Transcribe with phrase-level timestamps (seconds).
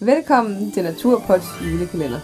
[0.00, 2.20] Velkommen til Naturpods julekalender.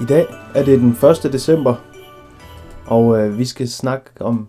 [0.00, 0.90] I dag er det den
[1.26, 1.32] 1.
[1.32, 1.74] december,
[2.86, 4.48] og øh, vi skal snakke om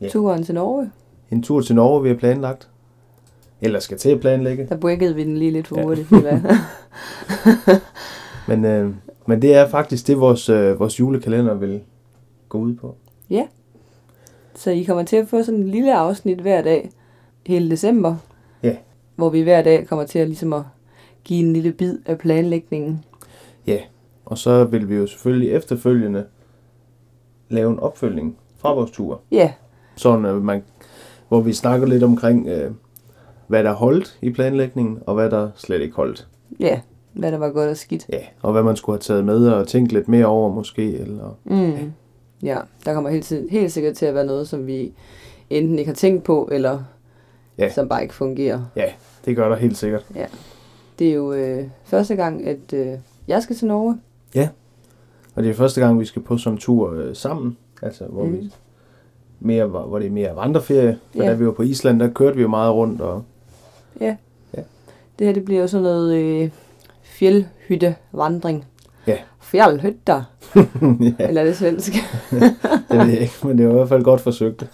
[0.00, 0.08] Ja.
[0.08, 0.90] Turen til Norge,
[1.30, 2.68] en tur til Norge, vi har planlagt.
[3.60, 4.66] Eller skal til at planlægge.
[4.68, 5.82] der breakede vi den lige lidt for Ja.
[5.82, 6.08] hurtigt.
[6.08, 6.40] hvad?
[8.48, 8.94] Men, øh,
[9.26, 11.80] men det er faktisk det, vores, øh, vores julekalender vil
[12.48, 12.96] gå ud på.
[14.56, 16.90] Så I kommer til at få sådan en lille afsnit hver dag
[17.46, 18.16] hele december.
[18.62, 18.76] Ja.
[19.16, 20.62] Hvor vi hver dag kommer til at, ligesom at
[21.24, 23.04] give en lille bid af planlægningen.
[24.24, 26.24] Og så vil vi jo selvfølgelig efterfølgende
[27.48, 29.20] lave en opfølgning fra vores tur.
[29.30, 29.52] Ja,
[29.96, 30.62] Sådan, øh, man,
[31.28, 32.70] hvor vi snakker lidt omkring, øh,
[33.46, 36.28] hvad der holdt i planlægningen, og hvad der slet ikke holdt.
[36.60, 36.80] ja,
[37.12, 38.06] hvad der var godt og skidt.
[38.12, 40.98] Ja, og hvad man skulle have taget med og tænkt lidt mere over måske.
[40.98, 41.70] Eller, Mm.
[41.70, 41.78] Ja,
[42.84, 44.92] der kommer helt, helt sikkert til at være noget, som vi
[45.50, 46.82] enten ikke har tænkt på, eller
[47.58, 47.72] Ja.
[47.72, 48.60] som bare ikke fungerer.
[48.76, 48.84] ja,
[49.24, 50.06] det gør der helt sikkert.
[50.98, 52.92] Det er jo øh, første gang, at øh,
[53.28, 53.98] jeg skal til Norge.
[55.34, 57.56] Og det er første gang, vi skal på en tur øh, sammen.
[57.82, 58.32] Altså, hvor, mm.
[58.32, 58.50] Vi
[59.40, 60.98] mere, hvor hvor det er mere vandreferie.
[61.16, 61.28] For Ja.
[61.28, 63.00] da vi var på Island, der kørte vi jo meget rundt.
[63.00, 63.22] Og,
[64.00, 64.16] Ja.
[64.56, 64.62] Ja.
[65.18, 66.50] Det her, det bliver jo sådan noget øh,
[67.02, 68.64] fjeldhyttevandring.
[69.06, 69.16] Ja.
[69.40, 70.22] Fjeldhytter,
[71.18, 71.92] ja, eller er det svensk?
[72.90, 74.64] det ved jeg ikke, men det var i hvert fald godt forsøgt.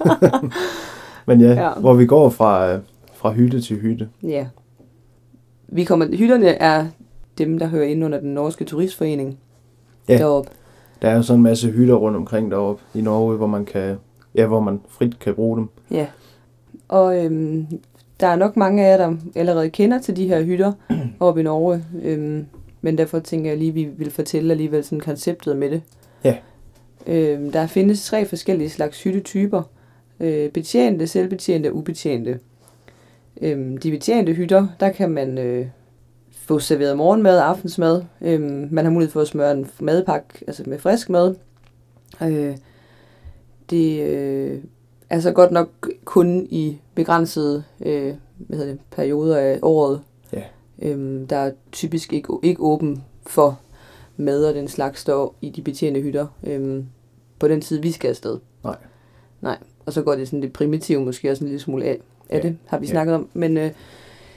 [1.26, 1.62] men ja, Ja.
[1.62, 2.78] ja, hvor vi går fra, øh,
[3.14, 4.08] fra hytte til hytte.
[4.22, 4.46] ja.
[5.74, 6.86] Vi kommer, hytterne er
[7.38, 9.38] dem, der hører ind under den norske turistforening.
[10.08, 10.18] Ja.
[10.18, 10.50] Deroppe.
[11.02, 13.96] Der er jo sådan en masse hytter rundt omkring deroppe i Norge, hvor man kan,
[14.34, 15.68] ja, hvor man frit kan bruge dem.
[15.90, 16.06] Ja.
[16.88, 17.66] Og øhm,
[18.20, 20.72] der er nok mange af jer, der allerede kender til de her hytter
[21.20, 21.84] oppe i Norge.
[22.02, 22.46] Øhm,
[22.82, 25.82] men derfor tænker jeg lige, at vi vil fortælle alligevel sådan konceptet med det.
[26.24, 26.36] Ja.
[27.06, 29.62] Øhm, der findes tre forskellige slags hyttetyper.
[30.20, 32.38] Øh, betjente, selvbetjente og ubetjente.
[33.40, 35.66] Øhm, de betjente hytter, der kan man øh,
[36.32, 38.02] få serveret morgenmad og aftensmad.
[38.20, 41.34] Øhm, man har mulighed for at smøre en madpakke altså med frisk mad.
[42.22, 42.56] Øh,
[43.70, 44.58] det øh,
[45.10, 50.00] er så godt nok kun i begrænsede øh, hvad hedder det, perioder af året.
[50.82, 53.60] Øhm, der er typisk ikke, ikke åben for
[54.16, 56.26] mad og den slags der i de betjente hytter.
[56.44, 56.86] Øhm,
[57.38, 58.38] på den tid, vi skal afsted.
[58.64, 58.76] Nej.
[59.40, 59.56] Nej.
[59.86, 61.98] Og så går det sådan lidt primitivt måske også en lille smule af,
[62.30, 62.42] af Ja.
[62.42, 62.90] det, har vi Ja.
[62.92, 63.28] snakket om.
[63.34, 63.70] Men øh,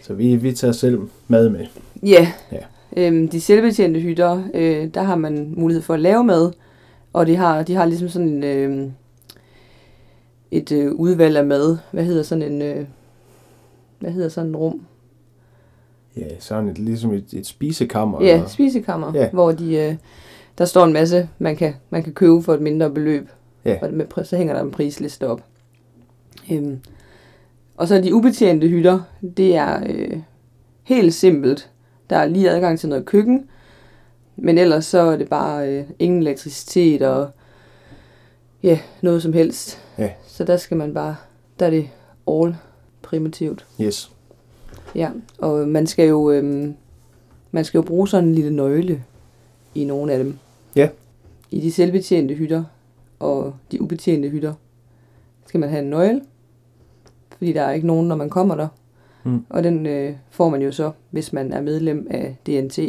[0.01, 1.65] Så vi, vi tager selv mad med.
[2.03, 2.31] Ja.
[2.51, 2.59] Ja.
[2.97, 6.51] Øhm, de selvbetjente hytter, øh, der har man mulighed for at lave mad,
[7.13, 8.89] og de har, de har ligesom sådan en, øh,
[10.51, 11.77] et øh, udvalg af mad.
[11.91, 12.85] Hvad hedder sådan en, øh,
[13.99, 14.81] hvad hedder sådan en rum?
[16.17, 18.21] Ja, sådan et, ligesom et, et spisekammer.
[18.23, 19.29] Ja, eller- spisekammer, Ja.
[19.29, 19.95] hvor de, øh,
[20.57, 23.29] der står en masse, man kan, man kan købe for et mindre beløb.
[23.65, 23.77] Ja.
[23.81, 25.41] Og med, så hænger der en prisliste op.
[26.51, 26.79] Øhm,
[27.77, 28.99] og så de ubetjente hytter,
[29.37, 30.19] det er øh,
[30.83, 31.69] helt simpelt.
[32.09, 33.45] Der er lige adgang til noget køkken,
[34.35, 37.29] men ellers så er det bare øh, ingen elektricitet og
[38.63, 39.81] ja, noget som helst.
[39.97, 40.09] Ja.
[40.27, 41.15] Så der skal man bare,
[41.59, 41.89] der er det
[42.31, 42.55] all
[43.01, 43.65] primitivt.
[43.81, 44.11] Yes.
[44.95, 46.75] Ja, og man skal jo, øhm,
[47.51, 49.03] man skal jo bruge sådan en lille nøgle
[49.75, 50.37] i nogle af dem.
[50.75, 50.89] Ja.
[51.51, 52.63] I de selvbetjente hytter
[53.19, 54.53] og de ubetjente hytter
[55.45, 56.21] skal man have en nøgle,
[57.37, 58.67] fordi der er ikke nogen, når man kommer der.
[59.23, 59.45] Mm.
[59.49, 62.79] Og den øh, får man jo så, hvis man er medlem af DNT,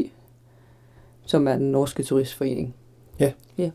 [1.26, 2.74] som er den norske turistforening.
[3.20, 3.32] Ja.
[3.58, 3.70] Ja.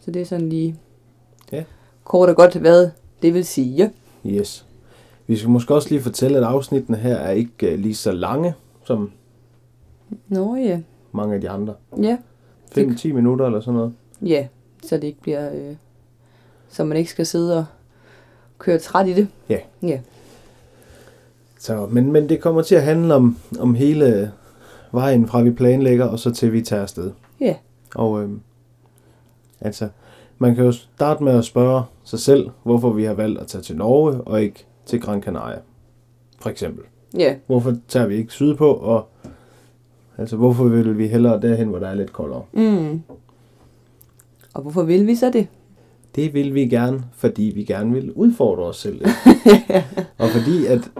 [0.00, 0.76] Så det er sådan lige
[1.52, 1.64] Ja.
[2.04, 2.90] kort og godt, hvad
[3.22, 3.90] det vil sige.
[4.26, 4.65] Yes.
[5.26, 8.54] Vi skal måske også lige fortælle, at afsnittene her er ikke uh, lige så lange
[8.84, 9.10] som
[10.28, 10.80] Nå ja.
[11.12, 11.74] mange af de andre.
[12.02, 12.18] Ja.
[12.78, 13.92] 5-10 minutter eller sådan noget.
[14.22, 14.46] Ja,
[14.82, 15.52] så det ikke bliver...
[15.54, 15.76] Øh,
[16.68, 17.64] så man ikke skal sidde og
[18.58, 19.28] køre træt i det.
[19.48, 19.58] Ja.
[19.82, 20.00] Ja.
[21.58, 24.32] Så, men, men det kommer til at handle om, om hele
[24.92, 27.10] vejen fra vi planlægger, og så til vi tager afsted.
[27.40, 27.54] Ja.
[27.94, 28.40] Og øhm,
[29.60, 29.88] altså,
[30.38, 33.62] man kan jo starte med at spørge sig selv, hvorfor vi har valgt at tage
[33.62, 35.58] til Norge og ikke til Gran Canaria.
[36.40, 36.84] For eksempel.
[37.18, 39.08] Ja, Hvorfor tager vi ikke sydpå, og
[40.18, 42.42] altså, hvorfor vil vi hellere derhen, hvor der er lidt koldere?
[42.52, 43.02] mm.
[44.54, 45.46] Og hvorfor vil vi så det?
[46.14, 48.98] Det vil vi gerne, fordi vi gerne vil udfordre os selv.
[48.98, 49.10] lidt.
[50.18, 50.90] og fordi, at,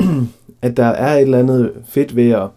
[0.62, 2.48] at der er et eller andet fedt ved at,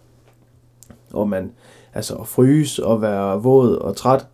[1.14, 1.52] og man,
[1.94, 4.28] altså at fryse og være våd og træt,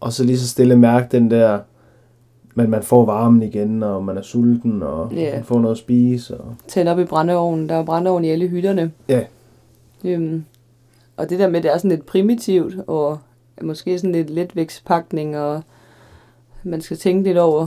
[0.00, 1.58] og så lige så stille mærke den der,
[2.58, 5.34] men man får varmen igen, og man er sulten, og Ja.
[5.34, 6.38] man får noget at spise.
[6.40, 7.68] Og, Tænde op i brændeovnen.
[7.68, 8.90] Der er brændeovn i alle hytterne.
[9.08, 9.20] ja,
[10.04, 10.44] Øhm,
[11.16, 13.18] og det der med, det er sådan lidt primitivt, og
[13.62, 15.62] måske sådan lidt letvægtspakning, og
[16.64, 17.66] man skal tænke lidt over,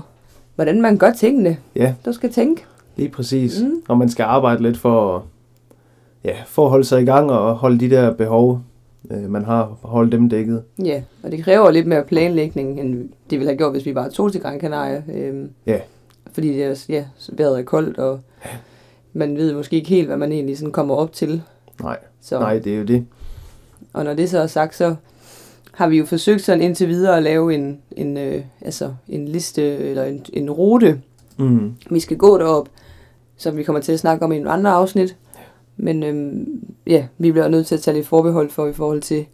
[0.56, 1.58] hvordan man gør tingene.
[1.76, 1.94] Ja.
[2.06, 2.66] Du skal tænke.
[2.96, 3.62] Lige præcis.
[3.62, 3.72] Mm.
[3.88, 5.24] Og man skal arbejde lidt for,
[6.24, 8.62] ja, for at holde sig i gang og holde de der behov,
[9.12, 10.64] øh, man har, holde dem dækket.
[10.86, 14.10] Ja, og det kræver lidt mere planlægning, end det ville have gjort, hvis vi bare
[14.10, 15.04] tog til Gran Canaria.
[15.14, 15.80] Øhm, Ja.
[16.32, 18.20] Fordi det er, ja, vejret er koldt, og
[19.14, 21.42] man ved måske ikke helt, hvad man egentlig sådan kommer op til.
[21.82, 23.06] Nej, Så, nej, det er jo det.
[23.94, 24.96] Og når det så er sagt, så
[25.72, 29.62] har vi jo forsøgt sådan indtil videre at lave en, en, øh, altså en liste
[29.78, 31.02] eller en, en rute,
[31.38, 31.74] Mm.
[31.90, 32.70] vi skal gå derop,
[33.38, 35.16] som vi kommer til at snakke om i en andre afsnit.
[35.78, 39.26] Men øhm, ja, vi bliver nødt til at tage lidt forbehold for i forhold til,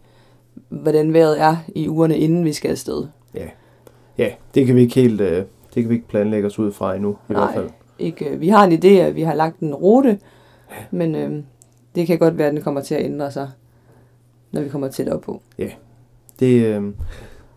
[0.68, 3.06] hvordan vejret er i ugerne, inden vi skal afsted.
[4.18, 5.36] Ja, det kan vi ikke helt, øh,
[5.74, 7.40] det kan vi ikke planlægge os ud fra endnu, i Nej.
[7.42, 7.70] hvert fald.
[7.98, 10.18] Ikke, øh, vi har en idé, at vi har lagt en rute,
[10.90, 11.44] men øhm,
[11.94, 13.50] det kan godt være, at den kommer til at ændre sig,
[14.52, 15.42] når vi kommer tættere på.
[16.40, 16.82] Det, øh,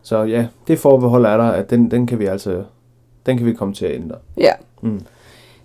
[0.01, 2.63] så ja, det forbehold er der, at den, den kan vi altså,
[3.25, 4.15] den kan vi komme til at ændre.
[4.37, 5.01] Ja, Mm.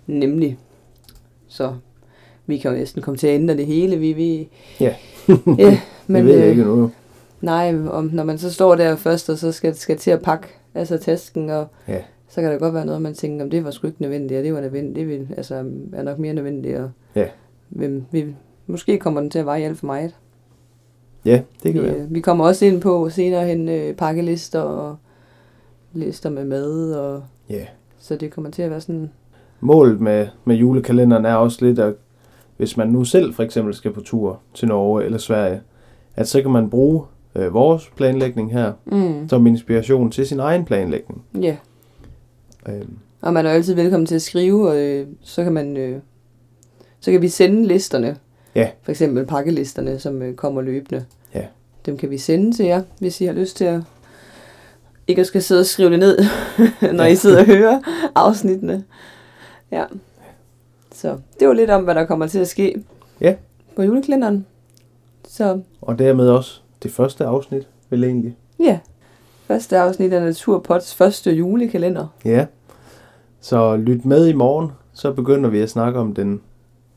[0.07, 0.57] nemlig.
[1.47, 1.73] Så
[2.47, 3.97] vi kan jo næsten komme til at ændre det hele.
[3.97, 4.49] Vi, vi,
[4.79, 4.95] Ja.
[5.57, 6.79] ja, Men, det ved jeg ikke endnu.
[6.79, 6.89] jo.
[7.41, 10.47] Nej, om, når man så står der først, og så skal, skal til at pakke
[10.75, 12.01] altså tasken, og Ja.
[12.29, 14.43] så kan der godt være noget, man tænker, om det var sgu ikke nødvendigt, og
[14.43, 15.55] det var nødvendigt, det vil, altså,
[15.93, 17.25] er nok mere nødvendigt, og Ja.
[17.69, 18.25] vi, vi,
[18.67, 20.15] måske kommer den til at veje alt for meget.
[21.25, 21.95] Ja, det kan vi, være.
[21.95, 24.95] øh, vi kommer også ind på senere hen øh, pakkelister og
[25.93, 27.65] lister med mad, og Ja.
[27.99, 29.09] så det kommer til at være sådan,
[29.59, 31.93] Målet med, med julekalenderen er også lidt, at
[32.57, 35.61] hvis man nu selv for eksempel skal på tur til Norge eller Sverige,
[36.15, 37.03] at så kan man bruge
[37.35, 41.23] øh, vores planlægning her mm, som inspiration til sin egen planlægning.
[41.41, 41.55] ja.
[42.69, 42.81] Øh,
[43.21, 45.99] Og man er altid velkommen til at skrive, og øh, så kan man, øh,
[46.99, 48.17] så kan vi sende listerne.
[48.55, 48.69] Ja.
[48.83, 51.05] For eksempel pakkelisterne, som øh, kommer løbende.
[51.35, 51.43] Ja.
[51.85, 53.81] Dem kan vi sende til jer, hvis I har lyst til at
[55.07, 56.17] ikke at skal sidde og skrive det ned,
[56.93, 57.09] når Ja.
[57.11, 57.79] I sidder og hører
[58.15, 58.83] afsnittene.
[59.71, 59.83] Ja.
[60.95, 62.83] Så det var lidt om, hvad der kommer til at ske
[63.21, 63.35] Ja.
[63.75, 64.45] på julekalenderen.
[65.27, 68.35] Så og dermed også det første afsnit, vel egentlig.
[68.59, 68.79] ja,
[69.47, 72.07] første afsnit af Naturpods første julekalender.
[72.25, 72.45] Ja.
[73.41, 76.41] Så lyt med i morgen, så begynder vi at snakke om den,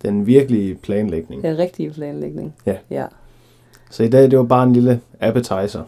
[0.03, 1.43] den virkelige planlægning.
[1.43, 2.55] Den rigtige planlægning.
[2.67, 2.77] Ja.
[2.91, 3.05] ja.
[3.91, 5.83] Så i dag, det var bare en lille appetizer.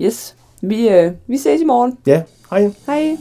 [0.00, 0.36] Yes.
[0.60, 1.98] Vi, øh, vi ses i morgen.
[2.06, 2.70] Ja, hej.
[2.86, 3.16] Hej.